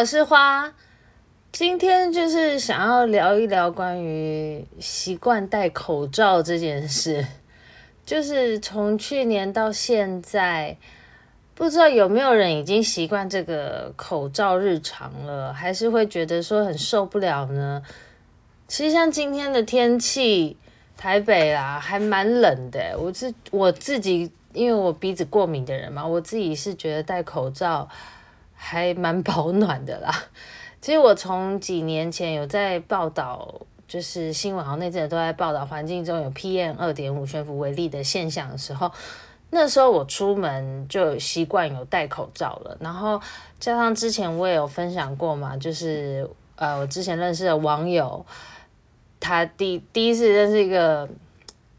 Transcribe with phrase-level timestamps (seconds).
[0.00, 0.72] 我是花，
[1.52, 7.26] 今天就是想要聊一聊关于习惯戴口罩这件事。
[8.06, 10.74] 就是从去年到现在，
[11.54, 17.82] 不知道有没有人已经习惯这个口罩日常了，还是会觉得说很受不了呢？
[18.66, 20.56] 其实像今天的天气，
[20.96, 22.96] 台北啦还蛮冷的。
[22.98, 27.86] 我自我自己，因为我鼻子过敏的人嘛，我自己是觉得戴口罩。
[28.62, 30.14] 还蛮保暖的啦。
[30.82, 38.92] 其实我从几年前有在报道，就是新闻好像那阵都在报道环境中有 PM 二点五悬浮微粒的现象的时候，
[39.48, 42.76] 那时候我出门就习惯有戴口罩了。
[42.80, 43.20] 然后
[43.58, 48.24] 加上之前我也有分享过嘛，就是呃，我之前认识的网友，
[49.18, 51.08] 他第第一次认识一个，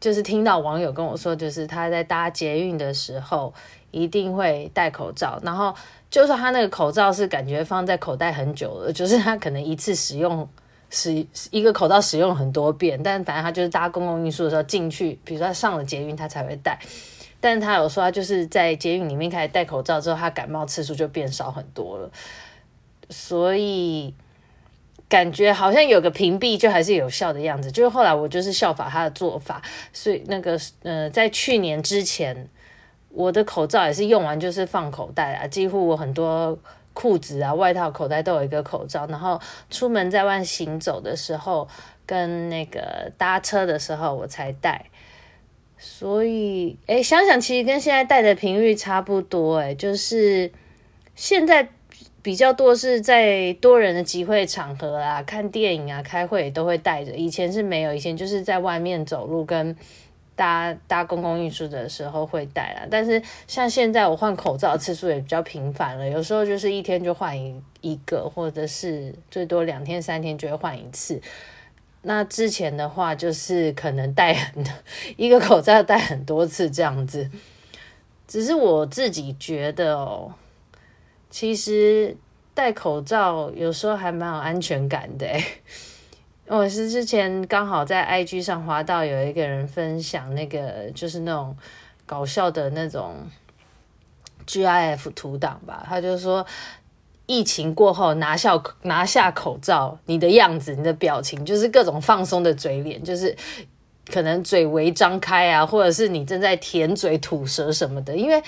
[0.00, 3.54] 就是听到网友跟我说，就是他在搭捷运的时候
[3.92, 5.72] 一定会戴口罩，然后。
[6.12, 10.46] 就算他那个口罩是感觉放在口袋很久了，就是他可能一次使用
[10.90, 16.78] 使一个口罩使用很多遍，但反正他就是搭公共运输的时候进去，比如说他上了捷运他才会戴。
[17.40, 22.10] 但他有说他就是在捷运里面开始戴口罩之后，他感冒次数就变少很多了。
[23.08, 24.12] 所以
[25.08, 27.72] 感觉好像有个屏蔽就还是有效的样子。
[27.72, 29.62] 就是后来我就是效法他的做法，
[29.94, 32.50] 所以那个呃，在去年之前。
[33.14, 36.58] 我的口罩也是用完就是放口袋啊，几乎我很多
[36.94, 41.68] 裤子啊、外套口袋都有一个口罩，然后出门在外行走的时候，
[42.06, 44.86] 跟那个搭车的时候我才戴。
[45.76, 50.50] 所以，哎，想想其实跟现在戴的频率差不多，哎，就是
[51.14, 51.68] 现在
[52.22, 59.76] 比较多是在多人的集会场合啊、看电影啊、开会都会戴着，以前是没有，以前就是在外面走路跟。
[60.34, 71.20] 搭搭公共运输的时候会戴啦，但是像现在我换口罩次数也比较频繁了，有时候就是一天就换一一个，或者是最多两天三天就会换一次。
[72.02, 74.72] 那之前的话就是可能戴很多
[75.16, 77.30] 一个口罩戴很多次这样子，
[78.26, 80.32] 只是我自己觉得哦，
[81.30, 82.16] 其实
[82.54, 85.26] 戴口罩有时候还蛮有安全感的。
[86.54, 91.56] 我是之前刚好在 IG 上滑到有一个人分享那个，就是那种
[92.04, 93.16] 搞笑的那种
[94.46, 95.82] GIF 图档吧。
[95.88, 96.46] 他就说，
[97.24, 103.34] 疫情过后拿下拿下口罩，你的样子、你的表情，就是各种放松的嘴脸，就是
[104.10, 108.14] 可能嘴微张开啊，或者是你正在舔嘴吐舌什么的。
[108.14, 108.42] 因为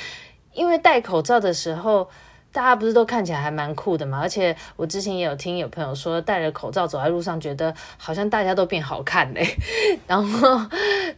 [0.53, 2.11] 因为戴口罩的时候。
[2.55, 4.21] 大家不是都看起来还蛮酷的嘛？
[4.21, 9.45] 而且我之前也有听有朋友说，戴着口罩走在路上，觉得好像大家都变好看嘞。
[10.07, 10.65] 然后，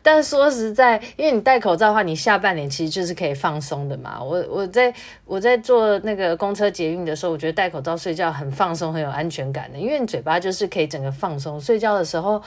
[0.03, 4.23] 但说实在，因为你戴口罩的话，你下半脸其实就是可以放松的嘛。
[4.23, 4.93] 我我在
[5.27, 12.43] 我在坐那个公车捷运的时候，我觉得戴口罩睡觉很放松，很有安全感的，因为你嘴巴就是可以整个放松，睡觉的时候。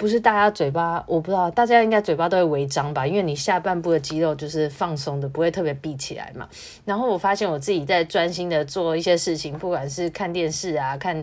[0.00, 6.48] 不是大家嘴巴，我不知道，大家应该嘴巴都会微张吧，因为你下半部的肌肉就是放松的，不会特别闭起来嘛。
[6.86, 11.22] 然后我发现我自己在专心的做一些事情，不管是看电视啊、看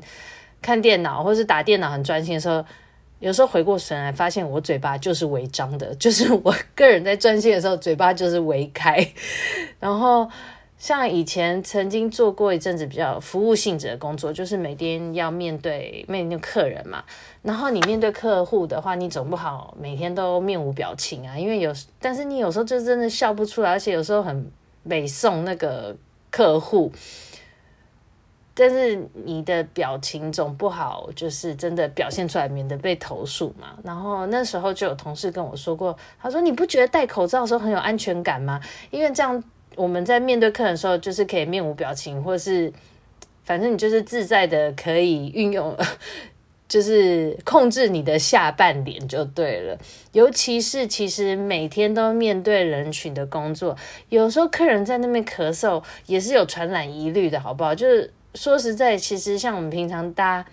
[0.61, 2.63] 看电脑，或是打电脑很专心的时候，
[3.17, 9.03] 有时候回过神来，发现我嘴巴就是微张的，就是我个人在专心的时候，嘴巴就是微开，
[9.79, 10.29] 然后。
[10.77, 17.03] 像以前曾经做过一阵子比较服务性质的工作，就是每天要面对面对客人嘛。
[17.41, 24.51] 然后你面对客户的话，你总不好每天都面无表情啊，因为有，但是你有时候就真的笑不出来，而且有时候很
[24.83, 25.97] 美送那个
[26.29, 26.91] 客户，
[28.53, 33.69] 但是你的表情总不好，就是真的表现出来，免得被投诉嘛。
[33.83, 38.61] 然后那时候就有同事跟我说过，他说，你不觉得戴口罩的时候很有安全感吗？
[38.91, 39.43] 因为这样。
[39.77, 42.73] 我们在面对客人的时候，就是可以面无表情，或是
[43.45, 45.73] 反正你就是自在的，可以运用，
[46.67, 49.77] 就是控制你的下半脸就对了。
[50.11, 53.77] 尤其是其实每天都面对人群的工作，
[54.09, 57.73] 有时候客人在那边咳嗽也是有传染疑虑的，好不好？
[57.73, 60.43] 就是说实在，其实像我们平常搭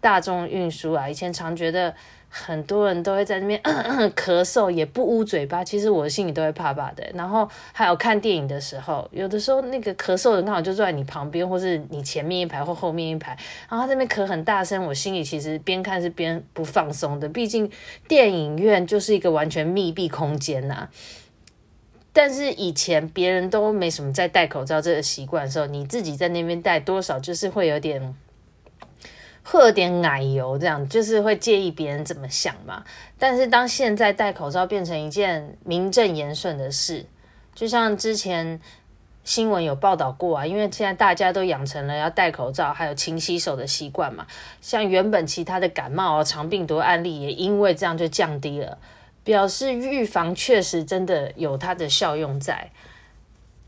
[0.00, 1.94] 大众运输啊，以前常觉得。
[2.36, 3.60] 很多人都会在那边
[4.16, 5.62] 咳嗽，也不捂嘴巴。
[5.62, 7.08] 其实我心里都会怕怕的。
[7.14, 13.38] 然后还有看电影的时候，有的时候那个咳嗽的人刚好就坐在你旁边，或是你前面一排或后面一排，
[13.70, 17.28] 然后他这边咳很大声，我心里其实边看是边不放松的。
[17.28, 17.70] 毕竟
[18.08, 20.88] 电影院就是一个完全密闭空间呐。
[22.12, 28.16] 但是以前别人都没什么在戴口罩这个习惯的时候，你自己在那边戴，多少就是会有点。
[29.44, 32.82] 会有点奶油，这样就是会介意别人怎么想嘛。
[33.18, 37.04] 但是当现在戴口罩变成一件名正言顺的事，
[37.54, 38.58] 就像之前
[39.22, 44.26] 新闻有报道过啊，因为现在大家都养成了要戴口罩还有勤洗手的习惯嘛。
[44.60, 48.78] 像原本其他的感冒啊、肠病毒案例也因为这样就降低了，
[49.22, 52.70] 表示预防确实真的有它的效用在。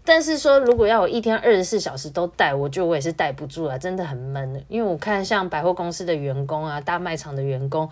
[0.06, 4.64] 但是说，如果要我一天二十四小时都戴，我觉得我也是戴不住了，真的很闷。
[4.68, 7.90] 因为我看像百货公司的员工啊，大卖场的员工，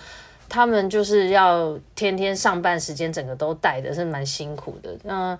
[0.48, 4.96] 他们就是要天天上班时间整个都戴的，是蛮辛苦的。
[5.02, 5.36] 嗯，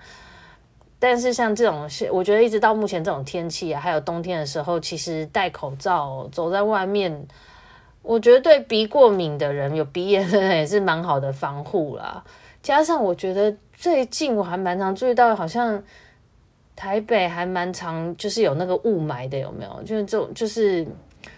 [0.99, 7.25] 但是像这种，我觉得一直到目前这种天气啊，还有冬天的时候，其实戴口罩走在外面，
[8.03, 12.25] 我觉得对鼻过敏的人、有鼻炎的人也是蛮好的防护啦。
[12.65, 15.81] 加上我觉得最近我还蛮常注意到，好像。
[16.77, 19.83] 台北还蛮常，就是有那个雾霾的，有没有？
[19.85, 20.85] 就是这种，就是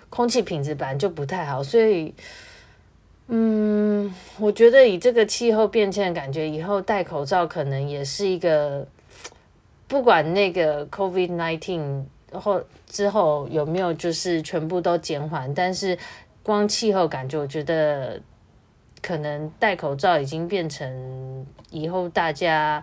[0.08, 2.14] 空气品质本来就不太好，所以，
[3.28, 8.86] 嗯，我觉得以这个气候变迁的感觉，以后戴口罩可能也是一个，
[9.86, 15.98] 不管那个 COVID-19 后之后有没有就是全部都减缓，但是
[16.42, 18.18] 光气候感觉，我觉得
[19.02, 22.82] 可能戴口罩已经变成以后大家。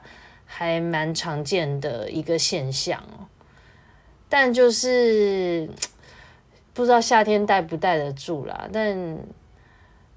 [0.55, 3.25] 还蛮常见的一个现象哦，
[4.29, 5.67] 但就是
[6.75, 8.69] 不知道夏天戴不戴得住啦。
[8.71, 9.17] 但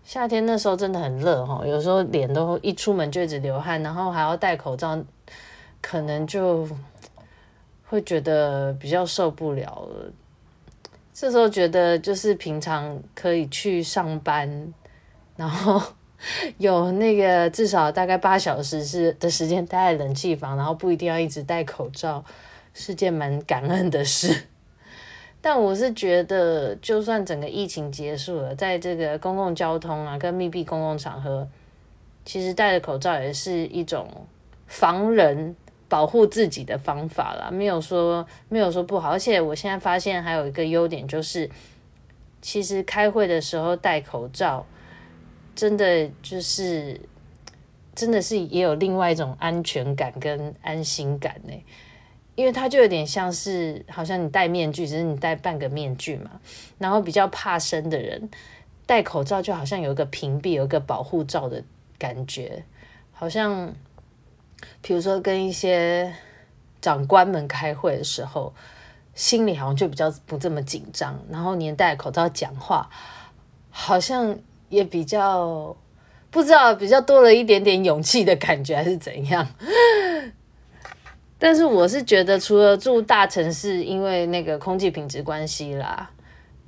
[0.04, 5.02] 夏天那时候真的很热哈，有时候脸都一出门就一直流汗，然后还要戴口罩，
[5.80, 6.68] 可能就
[7.86, 10.12] 会觉得比较受不了了。
[11.14, 14.74] 这时候觉得就是平常可以去上班，
[15.34, 15.82] 然后。
[16.58, 22.24] 有那个至少大概八小时是的时间待在冷气房，然后不一定要一直戴口罩，
[22.72, 24.44] 是件蛮感恩的事。
[25.42, 31.46] 但我是觉得，就算整个疫情结束了，在这个公共交通啊跟密闭公共场合，
[32.24, 34.08] 其实戴着口罩也是一种
[34.66, 35.54] 防人、
[35.88, 39.10] 保护自己的方法啦，没有说没有说不好。
[39.10, 41.48] 而且我现在发现还有一个优点就是，
[42.40, 44.66] 其实开会的时候戴口罩。
[45.56, 47.00] 真的就是，
[47.94, 51.64] 真的是也有另外一种安全感跟安心感呢，
[52.34, 56.30] 因为它就有点像是，好像你戴面具，只是你戴半个面具嘛。
[56.76, 58.28] 然后比较怕生的人
[58.84, 61.64] 戴口罩，就好像有一个屏蔽、有一个保护罩的
[61.98, 62.62] 感觉，
[63.12, 63.72] 好像，
[64.82, 66.14] 比如说跟一些
[66.82, 68.52] 长官们开会的时候，
[69.14, 71.18] 心里好像就比较不这么紧张。
[71.30, 72.90] 然后你戴口罩讲话，
[73.70, 74.38] 好像。
[74.68, 75.76] 也比较
[76.30, 79.46] 不知道，比较多了一点点勇气的感觉，还是怎样？
[81.38, 86.10] 但是我是觉得，除了住大城市，因为那个空气品质关系啦，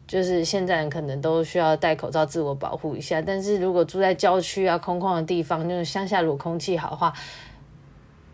[0.06, 3.20] 就是现在人可能都需要戴口罩自我保护一下。
[3.20, 7.12] 但是如果住在郊区啊、空旷的地方，就是乡下如果空气好的话，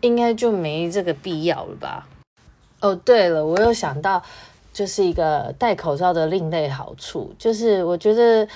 [0.01, 2.07] 应该就没这个必要了吧？
[2.81, 4.21] 哦，对了，我又想到，
[4.73, 8.47] 就是一个戴口罩的另类好处，就是我觉得。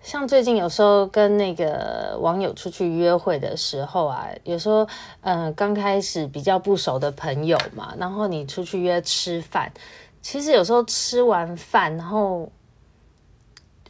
[0.00, 4.88] 像最近有时候跟那个网友出去约会的时候啊，有时候
[5.20, 9.70] 嗯刚开始比较不熟的朋友嘛，然后你出去约吃饭，
[10.22, 12.50] 其实有时候吃完饭，然后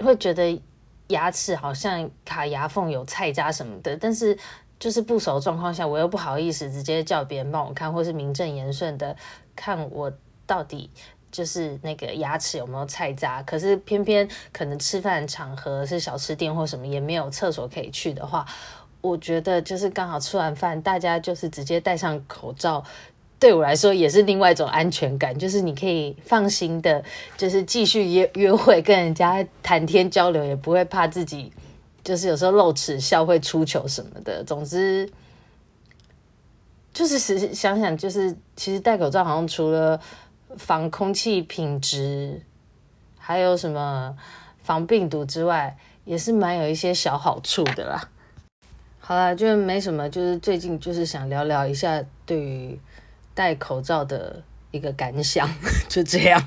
[0.01, 0.61] 会觉得
[1.09, 4.37] 牙齿好像卡牙缝有菜渣什么的，但是
[4.79, 9.15] 就是不熟状况下，我又不好意思直接叫别人帮我看，或是名正言顺的
[9.55, 10.13] 看我
[10.47, 10.91] 到底。
[11.31, 18.47] 就是那个牙齿有没有菜渣，可是偏偏可能吃饭场合是小吃店或什么，也没有厕所可以去的话，
[19.03, 22.83] 我觉得就是刚好吃完饭，大家就是直接戴上口罩，
[23.39, 27.05] 对我来说也是另外一种安全感，就是你可以放心的，
[27.37, 31.53] 就是继续约约会，跟人家谈天交流，也不会怕自己
[32.03, 34.43] 就是有时候露齿笑会出糗什么的。
[34.43, 35.09] 总之，
[36.95, 40.01] 就是实想想，就是其实戴口罩好像除了。
[40.57, 42.43] 防空气品质，
[43.19, 44.17] 还有什么
[44.63, 48.09] 防病毒之外，也是蛮有一些小好处的啦。
[48.99, 52.79] 好啦，就没什么，就是最近就是想聊聊一下对于
[53.35, 55.49] 戴口罩的一个感想，
[55.89, 56.43] 就这样。